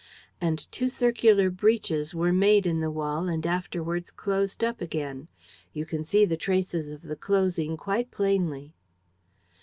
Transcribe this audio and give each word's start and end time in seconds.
And 0.41 0.57
two 0.71 0.89
circular 0.89 1.51
breaches 1.51 2.15
were 2.15 2.33
made 2.33 2.65
in 2.65 2.79
the 2.79 2.89
wall 2.89 3.27
and 3.27 3.45
afterwards 3.45 4.09
closed 4.09 4.63
up 4.63 4.81
again. 4.81 5.27
You 5.73 5.85
can 5.85 6.03
see 6.03 6.25
the 6.25 6.35
traces 6.37 6.87
of 6.87 7.03
the 7.03 7.15
closing 7.15 7.77
quite 7.77 8.09
plainly." 8.09 8.73